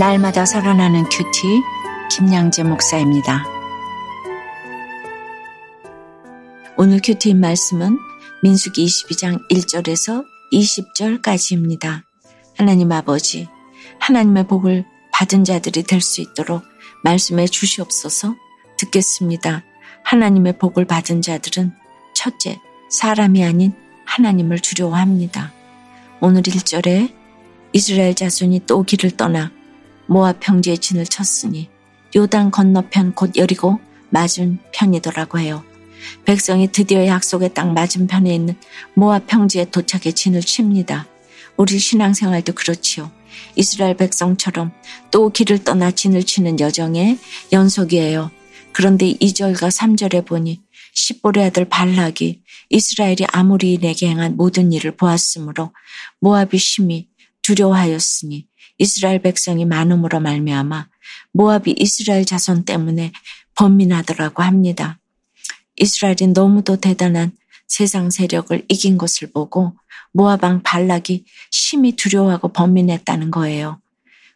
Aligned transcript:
날마다 0.00 0.46
살아나는 0.46 1.04
큐티 1.10 1.60
김양재 2.10 2.62
목사입니다. 2.62 3.44
오늘 6.78 7.00
큐티인 7.04 7.38
말씀은 7.38 7.98
민수기 8.42 8.86
22장 8.86 9.46
1절에서 9.50 10.24
20절까지입니다. 10.54 12.00
하나님 12.56 12.90
아버지, 12.92 13.46
하나님의 13.98 14.46
복을 14.46 14.86
받은 15.12 15.44
자들이 15.44 15.82
될 15.82 16.00
수 16.00 16.22
있도록 16.22 16.62
말씀해 17.04 17.46
주시옵소서 17.48 18.34
듣겠습니다. 18.78 19.64
하나님의 20.04 20.56
복을 20.56 20.86
받은 20.86 21.20
자들은 21.20 21.74
첫째, 22.14 22.58
사람이 22.88 23.44
아닌 23.44 23.74
하나님을 24.06 24.60
두려워합니다. 24.60 25.52
오늘 26.22 26.40
1절에 26.40 27.12
이스라엘 27.74 28.14
자손이 28.14 28.62
또 28.64 28.82
길을 28.82 29.18
떠나 29.18 29.59
모압 30.10 30.40
평지에 30.40 30.76
진을 30.76 31.06
쳤으니 31.06 31.68
요단 32.16 32.50
건너편 32.50 33.14
곧 33.14 33.36
여리고 33.36 33.78
맞은 34.08 34.58
편이더라고 34.72 35.38
해요. 35.38 35.62
백성이 36.24 36.66
드디어 36.72 37.06
약속의 37.06 37.54
땅 37.54 37.74
맞은편에 37.74 38.34
있는 38.34 38.56
모압 38.94 39.28
평지에 39.28 39.66
도착해 39.66 40.10
진을 40.10 40.40
칩니다. 40.40 41.06
우리 41.56 41.78
신앙생활도 41.78 42.54
그렇지요. 42.54 43.12
이스라엘 43.54 43.96
백성처럼 43.96 44.72
또 45.12 45.30
길을 45.30 45.62
떠나 45.62 45.92
진을 45.92 46.24
치는 46.24 46.58
여정의 46.58 47.16
연속이에요. 47.52 48.32
그런데 48.72 49.12
2절과 49.12 49.70
3절에 49.70 50.26
보니 50.26 50.60
십보의 50.92 51.46
아들 51.46 51.68
발락이 51.68 52.42
이스라엘이 52.68 53.26
아무리 53.28 53.78
내게 53.78 54.08
행한 54.08 54.36
모든 54.36 54.72
일을 54.72 54.96
보았으므로 54.96 55.72
모압이 56.18 56.58
심히 56.58 57.09
두려워하였으니 57.42 58.46
이스라엘 58.78 59.20
백성이 59.20 59.64
많음으로 59.64 60.20
말미암아 60.20 60.88
모압이 61.32 61.74
이스라엘 61.78 62.24
자손 62.24 62.64
때문에 62.64 63.12
번민하더라고 63.54 64.42
합니다. 64.42 64.98
이스라엘이 65.76 66.28
너무도 66.34 66.76
대단한 66.76 67.32
세상 67.66 68.10
세력을 68.10 68.64
이긴 68.68 68.98
것을 68.98 69.30
보고 69.32 69.76
모압 70.12 70.42
왕 70.42 70.62
발락이 70.62 71.24
심히 71.50 71.92
두려워하고 71.94 72.48
번민했다는 72.48 73.30
거예요. 73.30 73.80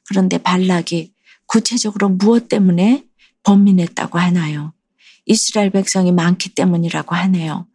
그런데 0.06 0.38
발락이 0.38 1.12
구체적으로 1.46 2.08
무엇 2.10 2.48
때문에 2.48 3.04
번민했다고 3.42 4.18
하나요? 4.18 4.72
이스라엘 5.26 5.70
백성이 5.70 6.12
많기 6.12 6.54
때문이라고 6.54 7.14
하네요. 7.14 7.66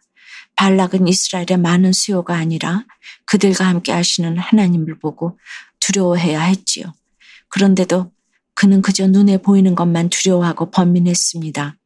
발락은 0.60 1.08
이스라엘의 1.08 1.58
많은 1.58 1.94
수요가 1.94 2.36
아니라 2.36 2.84
그들과 3.24 3.66
함께 3.66 3.94
하시는 3.94 4.38
하나님을 4.38 5.00
보고 5.00 5.40
두려워해야 5.80 6.42
했지요. 6.42 6.94
그런데도 7.48 8.12
그는 8.56 8.82
그저 8.82 9.08
눈에 9.08 9.38
보이는 9.38 9.74
것만 9.74 10.10
두려워하고 10.10 10.70
번민했습니다. 10.72 11.78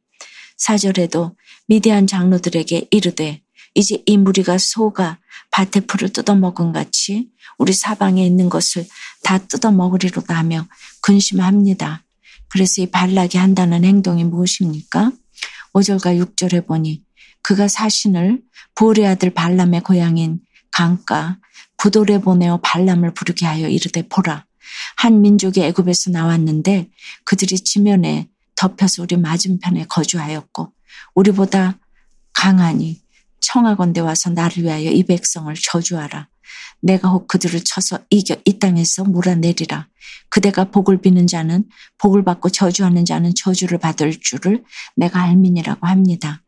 사절에도 0.56 1.36
미대한 1.68 2.08
장로들에게 2.08 2.88
이르되 2.90 3.42
이제 3.76 4.02
이 4.06 4.16
무리가 4.16 4.58
소가 4.58 5.20
밭의 5.52 5.86
풀을 5.86 6.08
뜯어먹은 6.08 6.72
같이 6.72 7.28
우리 7.58 7.72
사방에 7.72 8.26
있는 8.26 8.48
것을 8.48 8.88
다 9.22 9.38
뜯어먹으리로다 9.38 10.36
하며 10.36 10.66
근심합니다. 11.00 12.02
그래서 12.48 12.82
이 12.82 12.86
발락이 12.86 13.38
한다는 13.38 13.84
행동이 13.84 14.24
무엇입니까? 14.24 15.12
5절과 15.74 16.20
6절에 16.34 16.66
보니 16.66 17.03
그가 17.44 17.68
사신을 17.68 18.40
보레 18.74 19.06
아들 19.06 19.30
발람의 19.30 19.82
고향인 19.82 20.40
강가 20.72 21.38
부돌에 21.76 22.18
보내어 22.18 22.58
발람을 22.62 23.12
부르게 23.12 23.44
하여 23.44 23.68
이르되 23.68 24.08
보라. 24.08 24.46
한 24.96 25.20
민족이 25.20 25.62
애굽에서 25.62 26.10
나왔는데 26.10 26.88
그들이 27.24 27.60
지면에 27.60 28.28
덮여서 28.56 29.02
우리 29.02 29.18
맞은편에 29.18 29.84
거주하였고 29.88 30.72
우리보다 31.14 31.78
강하니 32.32 33.02
청하건대 33.40 34.00
와서 34.00 34.30
나를 34.30 34.64
위하여 34.64 34.90
이 34.90 35.02
백성을 35.02 35.54
저주하라. 35.54 36.28
내가 36.80 37.10
혹 37.10 37.28
그들을 37.28 37.60
쳐서 37.62 37.98
이겨 38.08 38.36
이 38.46 38.58
땅에서 38.58 39.04
몰아내리라. 39.04 39.88
그대가 40.30 40.70
복을 40.70 41.02
비는 41.02 41.26
자는 41.26 41.64
복을 41.98 42.24
받고 42.24 42.48
저주하는 42.48 43.04
자는 43.04 43.34
저주를 43.36 43.78
받을 43.78 44.18
줄을 44.18 44.64
내가 44.96 45.22
알민이라고 45.22 45.86
합니다. 45.86 46.43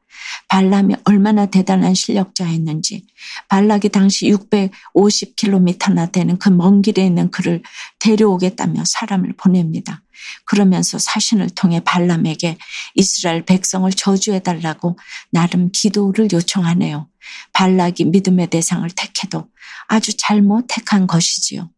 발람이 0.48 0.96
얼마나 1.04 1.46
대단한 1.46 1.94
실력자였는지 1.94 3.06
발락이 3.48 3.88
당시 3.90 4.30
650km나 4.30 6.10
되는 6.12 6.38
그 6.38 6.50
먼 6.56 6.80
길에 6.82 7.04
있는 7.04 7.30
그를 7.30 7.62
데려오겠다며 7.98 8.82
사람을 8.86 9.34
보냅니다. 9.36 10.02
그러면서 10.46 10.98
사신을 10.98 11.50
통해 11.50 11.80
발람에게 11.84 12.56
이스라엘 12.94 13.44
백성을 13.44 13.90
저주해달라고 13.90 14.98
나름 15.30 15.70
기도를 15.72 16.28
요청하네요. 16.32 17.08
발락이 17.52 18.06
믿음의 18.06 18.48
대상을 18.48 18.88
택해도 18.90 19.48
아주 19.88 20.16
잘못 20.16 20.66
택한 20.68 21.06
것이지요. 21.06 21.70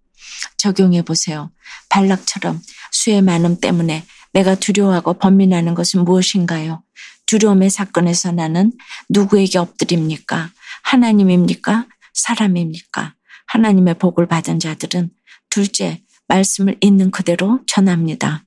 적용해 0.57 1.03
보세요. 1.03 1.51
발락처럼 1.89 2.61
수의 2.93 3.23
많음 3.23 3.59
때문에 3.61 4.05
내가 4.33 4.55
두려워하고 4.55 5.15
번민하는 5.15 5.75
것은 5.75 6.05
무엇인가요? 6.05 6.83
두려움의 7.29 7.69
사건에서 7.71 8.33
나는 8.33 8.73
누구에게 9.11 9.59
엎드립니까? 9.59 10.51
하나님입니까? 10.83 11.87
사람입니까? 12.15 13.15
하나님의 13.47 13.99
복을 13.99 14.27
받은 14.27 14.59
자들은 14.59 15.11
둘째, 15.51 16.03
말씀을 16.27 16.77
있는 16.81 17.11
그대로 17.11 17.61
전합니다. 17.67 18.45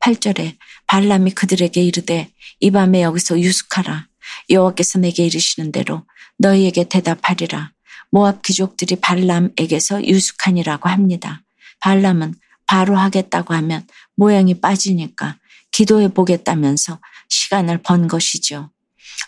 8절에 0.00 0.56
발람이 0.86 1.32
그들에게 1.32 1.80
이르되 1.82 2.30
이 2.60 2.70
밤에 2.70 3.02
여기서 3.02 3.38
유숙하라. 3.38 4.08
여호와께서 4.50 4.98
내게 4.98 5.26
이르시는 5.26 5.70
대로 5.70 6.04
너희에게 6.38 6.84
대답하리라. 6.84 7.72
모압 8.10 8.42
귀족들이 8.42 8.96
발람에게서 8.96 10.06
유숙하니라고 10.06 10.88
합니다. 10.88 11.42
발람은 11.80 12.34
바로 12.66 12.96
하겠다고 12.96 13.52
하면 13.54 13.86
모양이 14.16 14.58
빠지니까 14.58 15.36
기도해 15.70 16.08
보겠다면서 16.08 16.98
시간을 17.32 17.82
번 17.82 18.06
것이죠. 18.08 18.70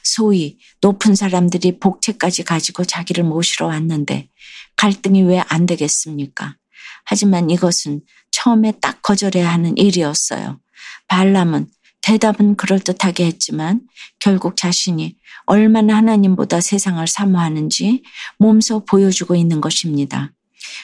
소위 0.03 0.59
높은 0.81 1.15
사람들이 1.15 1.79
복채까지 1.79 2.45
가지고 2.45 2.85
자기를 2.85 3.25
모시러 3.25 3.67
왔는데 3.67 4.29
갈등이 4.77 5.23
왜 5.23 5.43
안 5.49 5.67
되겠습니까? 5.67 6.57
하지만 7.05 7.51
이것은 7.51 8.03
처음에 8.31 8.73
딱 8.81 9.03
거절해야 9.03 9.51
하는 9.51 9.77
일이었어요. 9.77 10.61
발람은 11.09 11.69
대답은 12.03 12.57
그럴듯하게 12.57 13.25
했지만 13.27 13.81
결국 14.21 14.57
자신이 14.57 15.17
얼마나 15.47 15.97
하나님보다 15.97 16.61
세상을 16.61 17.07
사모하는지 17.07 18.03
몸소 18.39 18.85
보여주고 18.85 19.35
있는 19.37 19.61
것입니다. 19.61 20.33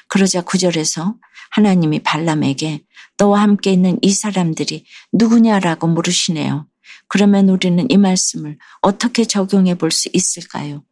그러자 0.08 0.42
구절에서 0.42 1.16
하나님이 1.50 2.02
발람에게 2.02 2.84
너와 3.18 3.42
함께 3.42 3.72
있는 3.72 3.98
이 4.02 4.12
사람들이 4.12 4.84
누구냐라고 5.12 5.88
물으시네요. 5.88 6.66
그러면 7.08 7.48
우리는 7.48 7.86
이 7.90 7.96
말씀을 7.96 8.58
어떻게 8.82 9.24
적용해 9.24 9.74
볼 9.76 9.90
수 9.90 10.08
있을까요? 10.12 10.82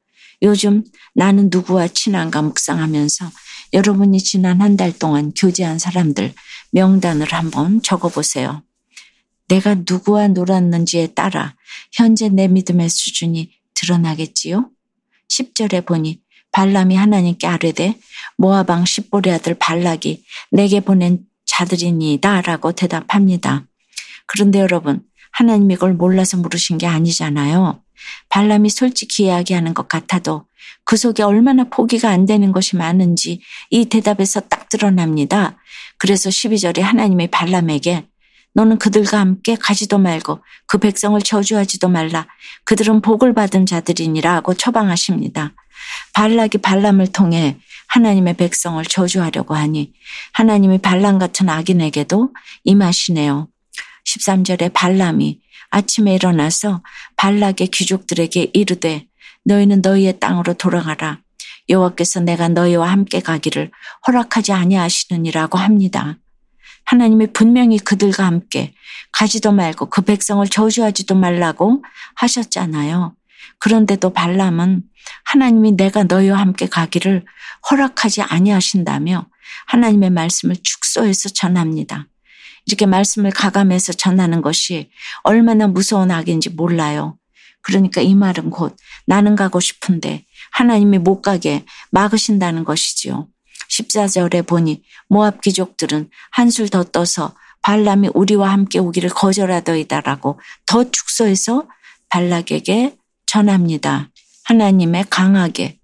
요즘 0.43 0.85
나는 1.15 1.49
누구와 1.51 1.89
친한가 1.89 2.43
묵상하면서 2.43 3.31
여러분이 3.73 4.19
지난 4.21 4.61
한 4.61 4.77
달 4.77 4.97
동안 4.97 5.33
교제한 5.35 5.79
사람들 5.79 6.33
명단을 6.73 7.33
한번 7.33 7.83
적어 7.83 8.09
보세요. 8.09 8.63
내가 9.49 9.77
누구와 9.87 10.29
놀았는지에 10.29 11.09
따라 11.09 11.57
현재 11.93 12.29
내 12.29 12.49
믿음의 12.49 12.89
수준이 12.89 13.51
드러나겠지요? 13.75 14.71
10절에 15.29 15.87
보니 15.87 16.21
발람이 16.53 16.97
하나님께 16.97 17.47
아뢰되 17.47 17.99
모아방 18.37 18.85
십보리 18.85 19.31
아들 19.31 19.55
발락이 19.55 20.25
내게 20.51 20.81
보낸 20.81 21.21
자들이니다 21.47 22.43
라고 22.43 22.73
대답합니다. 22.73 23.67
그런데 24.27 24.61
여러분 24.61 25.03
하나님이 25.33 25.75
이걸 25.75 25.95
몰라서 25.95 26.37
물으신 26.37 26.79
게 26.79 26.87
아니잖아요. 26.87 27.81
발람이 28.29 28.71
솔직히 28.71 29.25
이야기하는 29.25 29.75
것 29.75 29.89
같아도 29.89 30.47
그 30.85 30.97
속에 30.97 31.23
얼마나 31.23 31.65
포기가 31.65 32.11
안 32.11 32.27
되는 32.27 32.53
것이 32.53 32.77
많은지 32.77 33.41
이 33.71 33.87
대답에서 33.87 34.41
딱 34.41 34.69
드러납니다. 34.69 35.57
그래서 35.99 36.31
12절에 36.31 36.81
하나님이 36.81 37.29
발람에게 37.29 38.07
너는 38.55 38.79
그들과 38.79 39.21
함께 39.21 39.55
가지도 39.55 39.99
말고 39.99 40.41
그 40.67 40.79
백성을 40.79 41.21
저주하지도 41.21 41.89
말라. 41.89 42.27
그들은 42.65 43.03
복을 43.03 43.35
받은 43.35 43.67
자들이니라고 43.67 44.55
처방하십니다. 44.55 45.53
발락이 46.15 46.59
발람을 46.59 47.13
통해 47.13 47.59
하나님의 47.89 48.35
백성을 48.37 48.83
저주하려고 48.85 49.55
하니 49.55 49.93
하나님이 50.33 50.79
발람 50.79 51.19
같은 51.19 51.49
악인에게도 51.49 52.33
임하시네요. 52.65 53.49
13절에 54.09 54.73
발람이 54.73 55.41
아침에 55.71 56.15
일어나서 56.15 56.83
발락의 57.17 57.69
귀족들에게 57.69 58.51
이르되 58.55 59.07
너희는 59.45 59.83
너희의 59.83 60.19
땅으로 60.19 60.55
돌아가라. 60.55 61.21
여호와께서 61.69 62.21
내가 62.21 62.49
너희와 62.49 62.91
함께 62.91 63.21
가기를 63.21 63.71
허락하지 64.07 64.53
아니하시느니라고 64.53 65.59
합니다. 65.59 66.17
하나님이 66.85 67.33
분명히 67.35 67.79
그들과 67.79 68.25
함께 68.25 68.73
가지도 69.13 69.53
말고 69.53 69.91
그 69.91 70.01
백성을 70.01 70.47
저주하지도 70.47 71.15
말라고 71.15 71.85
하셨잖아요. 72.15 73.15
그런데도 73.59 74.15
발람은 74.15 74.85
하나님이 75.25 75.73
내가 75.73 76.05
너희와 76.05 76.39
함께 76.39 76.67
가기를 76.67 77.25
허락하지 77.71 78.23
아니하신다며 78.23 79.27
하나님의 79.67 80.11
말씀을 80.11 80.57
축소해서 80.63 81.29
전합니다. 81.31 82.07
이렇게 82.69 82.85
말씀을 82.85 83.31
가감해서 83.31 83.95
전하는 83.95 84.43
것이 84.43 84.91
얼마나 85.23 85.67
무서운 85.67 86.11
악인지 86.11 86.51
몰라요. 86.51 87.19
그러니까 87.63 88.03
이 88.03 88.15
말은 88.15 88.51
곧 88.51 88.77
나는 89.07 89.37
가고 89.37 89.59
싶은데 89.59 90.27
하나님이 90.53 90.99
못 90.99 91.23
가게 91.23 91.65
막으신다는 91.91 92.65
것이지요. 92.65 93.27
14절에 93.71 94.47
보니 94.47 94.83
모압 95.09 95.41
귀족들은 95.41 96.11
한술 96.31 96.69
더 96.69 96.85
떠서 96.85 97.35
발람이 97.63 98.11
우리와 98.13 98.53
함께 98.53 98.79
오기를 98.79 99.09
거절하더이다라고 99.11 100.39
더 100.67 100.91
축소해서 100.91 101.67
발락에게 102.11 102.97
전합니다. 103.25 104.11
하나님의 104.45 105.07
강하게 105.09 105.79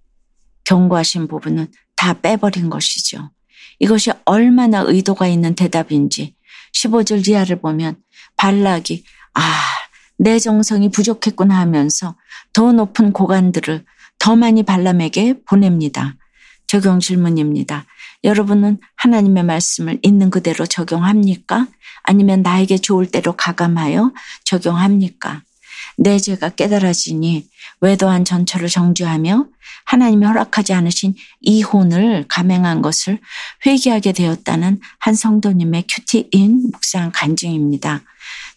경고하신 0.65 1.29
부분은 1.29 1.73
다 1.97 2.13
빼버린 2.13 2.69
것이죠. 2.69 3.31
이것이 3.79 4.11
얼마나 4.27 4.81
의도가 4.87 5.29
있는 5.29 5.55
대답인지 5.55 6.35
15절 6.75 7.26
이하를 7.29 7.61
보면 7.61 7.97
발락이 8.37 9.05
아, 9.35 9.41
내 10.19 10.38
정성이 10.38 10.91
부족했구나 10.91 11.59
하면서 11.59 12.17
더 12.53 12.73
높은 12.73 13.12
고관들을 13.12 13.85
더 14.19 14.37
많이 14.37 14.62
발람에게 14.62 15.43
보냅니다. 15.44 16.17
적용 16.67 17.00
질문입니다. 17.00 17.85
여러분은 18.23 18.79
하나님의 18.97 19.44
말씀을 19.44 19.99
있는 20.03 20.31
그대로 20.31 20.67
적용합니까? 20.67 21.67
아니면 22.03 22.43
나에게 22.43 22.79
좋을 22.79 23.11
대로 23.11 23.32
가감하여 23.37 24.12
적용합니까? 24.44 25.43
내 25.96 26.19
죄가 26.19 26.50
깨달아지니 26.50 27.49
외도한 27.81 28.25
전처를 28.25 28.69
정죄하며 28.69 29.46
하나님이 29.87 30.26
허락하지 30.26 30.73
않으신 30.73 31.14
이혼을 31.41 32.25
감행한 32.29 32.82
것을 32.82 33.20
회개하게 33.67 34.12
되었다는 34.12 34.81
한 34.99 35.14
성도님의 35.14 35.85
큐티인 35.88 36.70
묵상 36.73 37.12
간증입니다. 37.14 38.02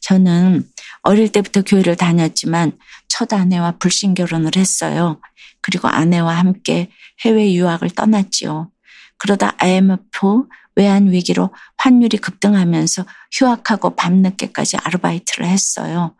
저는 0.02 0.68
어릴 1.02 1.32
때부터 1.32 1.62
교회를 1.62 1.96
다녔지만 1.96 2.72
첫 3.08 3.34
아내와 3.34 3.78
불신 3.80 4.14
결혼을 4.14 4.52
했어요. 4.56 5.20
그리고 5.62 5.88
아내와 5.88 6.34
함께 6.38 6.90
해외 7.24 7.54
유학을 7.54 7.90
떠났지요. 7.92 8.72
그러다 9.18 9.56
IMF 9.58 10.48
외환 10.76 11.12
위기로 11.12 11.54
환율이 11.78 12.18
급등하면서 12.18 13.06
휴학하고 13.32 13.96
밤늦게까지 13.96 14.78
아르바이트를 14.78 15.48
했어요. 15.48 16.16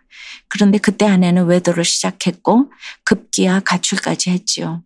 그런데 0.48 0.78
그때 0.78 1.06
아내는 1.06 1.46
외도를 1.46 1.84
시작했고 1.84 2.72
급기야 3.04 3.62
가출까지 3.62 4.32
했지요. 4.32 4.84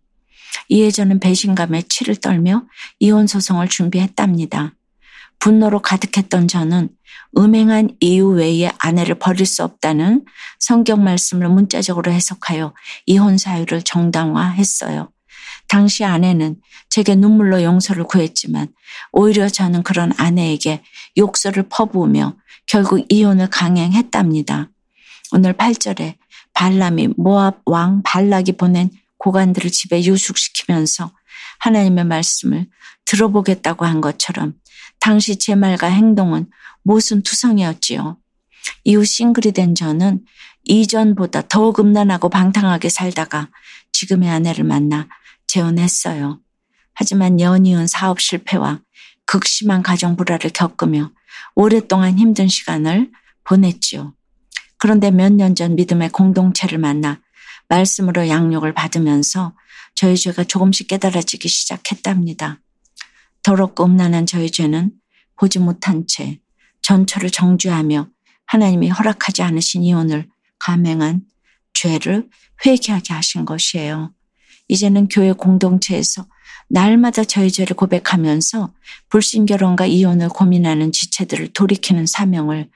저는 0.92 1.20
배신감에 1.20 1.82
치를 1.88 2.16
떨며 2.16 2.64
이혼 2.98 3.26
소송을 3.26 3.68
준비했답니다. 3.68 4.74
분노로 5.38 5.80
가득했던 5.80 6.48
저는 6.48 6.88
음행한 7.36 7.96
이유 8.00 8.28
외에 8.28 8.70
아내를 8.78 9.16
버릴 9.16 9.46
수 9.46 9.64
없다는 9.64 10.24
성경 10.58 11.02
말씀을 11.02 11.48
문자적으로 11.48 12.12
해석하여 12.12 12.74
이혼 13.06 13.38
사유를 13.38 13.82
정당화했어요. 13.82 15.10
당시 15.68 16.04
아내는 16.04 16.56
제게 16.90 17.14
눈물로 17.14 17.62
용서를 17.62 18.04
구했지만 18.04 18.68
오히려 19.12 19.48
저는 19.48 19.82
그런 19.82 20.12
아내에게 20.18 20.82
욕설을 21.16 21.68
퍼부으며 21.70 22.36
결국 22.66 23.04
이혼을 23.08 23.48
강행했답니다. 23.48 24.68
오늘 25.32 25.54
8절에 25.54 26.16
발람이 26.52 27.14
모압 27.16 27.62
왕 27.64 28.02
발락이 28.02 28.52
보낸 28.52 28.90
고관들을 29.16 29.70
집에 29.70 30.04
유숙시키면서 30.04 31.10
하나님의 31.60 32.04
말씀을 32.04 32.66
들어보겠다고 33.06 33.86
한 33.86 34.00
것처럼 34.02 34.54
당시 35.00 35.36
제 35.36 35.54
말과 35.54 35.86
행동은 35.86 36.50
모순투성이었지요. 36.82 38.18
이후 38.84 39.04
싱글이 39.04 39.52
된 39.52 39.74
저는 39.74 40.24
이전보다 40.64 41.48
더욱 41.48 41.80
음란하고 41.80 42.28
방탕하게 42.28 42.90
살다가 42.90 43.48
지금의 43.92 44.28
아내를 44.28 44.64
만나 44.64 45.08
재혼했어요. 45.46 46.40
하지만 46.92 47.40
연이은 47.40 47.86
사업 47.86 48.20
실패와 48.20 48.80
극심한 49.24 49.82
가정 49.82 50.16
불화를 50.16 50.50
겪으며 50.50 51.10
오랫동안 51.54 52.18
힘든 52.18 52.48
시간을 52.48 53.10
보냈지요. 53.44 54.14
그런데 54.82 55.12
몇 55.12 55.32
년 55.34 55.54
전 55.54 55.76
믿음의 55.76 56.08
공동체를 56.08 56.76
만나 56.76 57.20
말씀으로 57.68 58.26
양육을 58.26 58.74
받으면서 58.74 59.54
저희 59.94 60.16
죄가 60.16 60.42
조금씩 60.42 60.88
깨달아지기 60.88 61.48
시작했답니다. 61.48 62.58
더럽고 63.44 63.84
음란한 63.84 64.26
저희 64.26 64.50
죄는 64.50 64.90
보지 65.36 65.60
못한 65.60 66.08
채 66.08 66.40
전처를 66.80 67.30
정죄하며 67.30 68.08
하나님이 68.46 68.88
허락하지 68.88 69.42
않으신 69.42 69.84
이혼을 69.84 70.28
감행한 70.58 71.20
죄를 71.74 72.28
회개하게 72.66 73.14
하신 73.14 73.44
것이에요. 73.44 74.12
이제는 74.66 75.06
교회 75.06 75.30
공동체에서 75.30 76.26
날마다 76.68 77.22
저희 77.22 77.52
죄를 77.52 77.76
고백하면서 77.76 78.74
불신결혼과 79.10 79.86
이혼을 79.86 80.28
고민하는 80.28 80.90
지체들을 80.90 81.52
돌이키는 81.52 82.06
사명을 82.06 82.68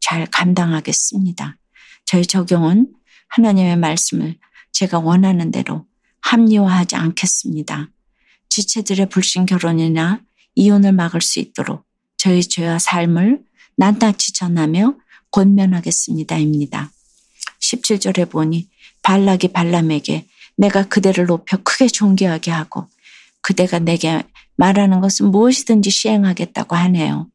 잘 0.00 0.26
감당하겠습니다. 0.26 1.56
저희 2.04 2.26
적용은 2.26 2.92
하나님의 3.28 3.76
말씀을 3.76 4.36
제가 4.72 4.98
원하는 4.98 5.50
대로 5.50 5.86
합리화하지 6.20 6.96
않겠습니다. 6.96 7.90
지체들의 8.48 9.08
불신 9.08 9.46
결혼이나 9.46 10.20
이혼을 10.54 10.92
막을 10.92 11.20
수 11.20 11.40
있도록 11.40 11.84
저희 12.16 12.42
죄와 12.42 12.78
삶을 12.78 13.42
낱낱이 13.76 14.32
전하며 14.34 14.96
권면하겠습니다입니다. 15.30 16.92
17절에 17.60 18.30
보니 18.30 18.68
발락이 19.02 19.48
발람에게 19.48 20.26
내가 20.56 20.84
그대를 20.84 21.26
높여 21.26 21.56
크게 21.56 21.88
존귀하게 21.88 22.50
하고 22.50 22.86
그대가 23.40 23.78
내게 23.78 24.22
말하는 24.56 25.00
것은 25.00 25.30
무엇이든지 25.30 25.90
시행하겠다고 25.90 26.76
하네요. 26.76 27.28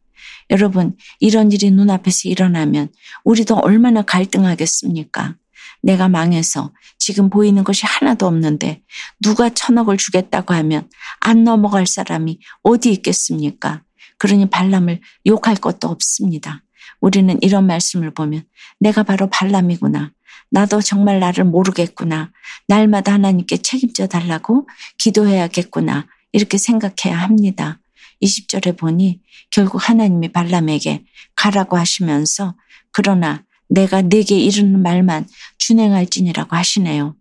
여러분, 0.50 0.96
이런 1.20 1.52
일이 1.52 1.72
눈앞에서 1.72 2.30
일어나면 2.30 2.90
우리도 3.24 3.56
얼마나 3.56 4.02
갈등하겠습니까? 4.02 5.36
내가 5.82 6.10
망해서 6.10 6.74
지금 6.98 7.30
보이는 7.30 7.64
것이 7.64 7.86
하나도 7.86 8.28
없는데 8.28 8.82
누가 9.22 9.50
천억을 9.50 9.98
주겠다고 9.98 10.54
하면 10.54 10.90
안 11.20 11.44
넘어갈 11.44 11.88
사람이 11.88 12.40
어디 12.64 12.92
있겠습니까? 12.92 13.84
그러니 14.18 14.50
발람을 14.50 15.00
욕할 15.26 15.56
것도 15.56 15.88
없습니다. 15.88 16.64
우리는 17.00 17.38
이런 17.42 17.66
말씀을 17.68 18.12
보면 18.14 18.44
내가 18.80 19.04
바로 19.04 19.30
발람이구나. 19.30 20.12
나도 20.52 20.82
정말 20.82 21.20
나를 21.20 21.46
모르겠구나. 21.46 22.32
날마다 22.68 23.14
하나님께 23.14 23.58
책임져 23.58 24.08
달라고 24.08 24.68
기도해야겠구나. 24.98 26.08
이렇게 26.32 26.58
생각해야 26.58 27.18
합니다. 27.18 27.80
20절에 28.22 28.78
보니 28.78 29.22
결국 29.52 29.88
하나님이 29.88 30.32
발람에게 30.32 31.06
가라고 31.36 31.78
하시면서 31.78 32.56
그러나 32.92 33.46
내가 33.70 34.02
내게 34.02 34.38
이르는 34.38 34.82
말만 34.82 35.28
준행할지니라고 35.58 36.56
하시네요. 36.56 37.16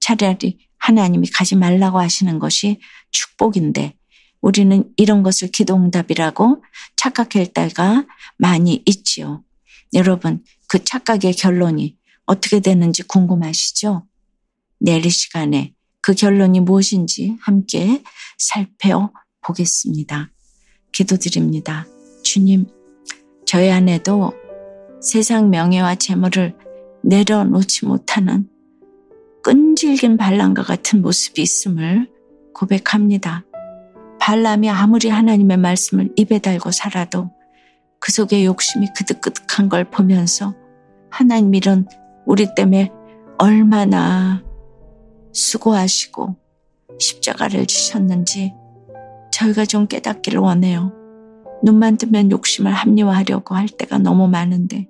차라리 0.00 0.58
하나님이 0.78 1.28
가지 1.28 1.54
말라고 1.54 2.00
하시는 2.00 2.38
것이 2.38 2.80
축복인데 3.12 3.94
우리는 4.40 4.92
이런 4.96 5.22
것을 5.22 5.48
기도응답이라고 5.48 6.64
착각할 6.96 7.52
때가 7.52 8.04
많이 8.36 8.82
있지요. 8.84 9.44
여러분, 9.94 10.42
그 10.66 10.82
착각의 10.82 11.34
결론이 11.34 11.96
어떻게 12.26 12.58
되는지 12.58 13.04
궁금하시죠? 13.04 14.06
내일 14.80 15.08
시간에 15.10 15.72
그 16.00 16.14
결론이 16.14 16.58
무엇인지 16.60 17.36
함께 17.40 18.02
살펴보겠습니다. 18.38 20.31
기도드립니다. 20.92 21.86
주님, 22.22 22.66
저희 23.46 23.70
안에도 23.70 24.32
세상 25.00 25.50
명예와 25.50 25.96
재물을 25.96 26.54
내려놓지 27.02 27.86
못하는 27.86 28.48
끈질긴 29.42 30.16
반란과 30.16 30.62
같은 30.62 31.02
모습이 31.02 31.42
있음을 31.42 32.08
고백합니다. 32.54 33.44
발람이 34.20 34.70
아무리 34.70 35.08
하나님의 35.08 35.56
말씀을 35.56 36.12
입에 36.14 36.38
달고 36.38 36.70
살아도 36.70 37.30
그 37.98 38.12
속에 38.12 38.44
욕심이 38.44 38.86
그득그득한 38.96 39.68
걸 39.68 39.90
보면서 39.90 40.54
하나님 41.10 41.54
이런 41.54 41.88
우리 42.24 42.54
때문에 42.54 42.92
얼마나 43.38 44.44
수고하시고 45.32 46.36
십자가를 47.00 47.66
지셨는지 47.66 48.54
저희가 49.32 49.64
좀 49.64 49.86
깨닫기를 49.88 50.38
원해요. 50.38 50.92
눈만 51.64 51.96
뜨면 51.96 52.30
욕심을 52.30 52.72
합리화하려고 52.72 53.54
할 53.54 53.68
때가 53.68 53.98
너무 53.98 54.28
많은데 54.28 54.88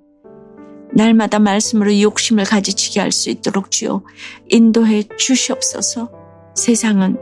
날마다 0.95 1.39
말씀으로 1.39 1.99
욕심을 1.99 2.43
가지치게 2.43 2.99
할 2.99 3.11
수 3.11 3.29
있도록 3.29 3.71
주여 3.71 4.03
인도해 4.49 5.03
주시옵소서 5.17 6.11
세상은 6.55 7.17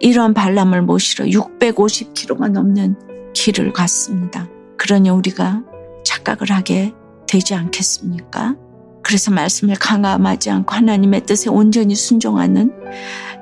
이러한 0.00 0.34
반람을 0.34 0.82
모시러 0.82 1.26
650km가 1.26 2.50
넘는 2.50 3.32
길을 3.34 3.72
갔습니다. 3.72 4.48
그러니 4.76 5.10
우리가 5.10 5.62
착각을 6.04 6.50
하게 6.50 6.92
되지 7.26 7.54
않겠습니까? 7.54 8.56
그래서 9.02 9.30
말씀을 9.30 9.76
강함하지 9.76 10.50
않고 10.50 10.74
하나님의 10.74 11.26
뜻에 11.26 11.50
온전히 11.50 11.94
순종하는 11.94 12.72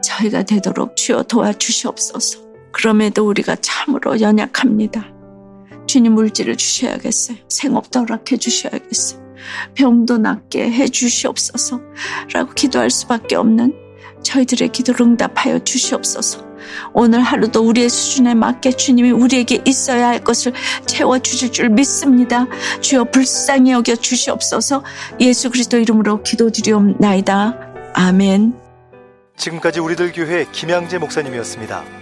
저희가 0.03 0.45
되도록 0.45 0.97
주여 0.97 1.25
도와주시옵소서. 1.25 2.52
그럼에도 2.73 3.27
우리가 3.27 3.57
참으로 3.61 4.21
연약합니다. 4.21 5.07
주님 5.87 6.15
물질을 6.15 6.57
주셔야겠어요. 6.57 7.39
생업도 7.49 8.01
허락해 8.01 8.37
주셔야겠어요. 8.37 9.23
병도 9.75 10.19
낫게 10.19 10.71
해 10.71 10.89
주시옵소서. 10.89 11.81
라고 12.33 12.53
기도할 12.55 12.91
수밖에 12.91 13.37
없는 13.37 13.75
저희들의 14.23 14.69
기도를 14.69 15.07
응답하여 15.07 15.59
주시옵소서. 15.65 16.53
오늘 16.93 17.21
하루도 17.21 17.67
우리의 17.67 17.89
수준에 17.89 18.35
맞게 18.35 18.73
주님이 18.73 19.11
우리에게 19.11 19.63
있어야 19.67 20.09
할 20.09 20.23
것을 20.23 20.53
채워 20.87 21.19
주실 21.19 21.51
줄 21.51 21.69
믿습니다. 21.71 22.47
주여 22.81 23.05
불쌍히 23.05 23.73
여겨 23.73 23.97
주시옵소서 23.97 24.85
예수 25.21 25.51
그리스도 25.51 25.79
이름으로 25.79 26.23
기도드리옵나이다. 26.23 27.59
아멘. 27.95 28.55
지금까지 29.37 29.81
우리들 29.81 30.13
교회 30.13 30.47
김양재 30.53 30.99
목사님이었습니다. 30.99 32.02